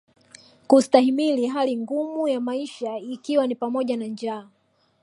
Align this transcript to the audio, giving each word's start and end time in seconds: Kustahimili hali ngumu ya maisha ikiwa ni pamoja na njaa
Kustahimili 0.67 1.47
hali 1.47 1.77
ngumu 1.77 2.27
ya 2.27 2.39
maisha 2.41 2.97
ikiwa 2.97 3.47
ni 3.47 3.55
pamoja 3.55 3.97
na 3.97 4.05
njaa 4.05 4.47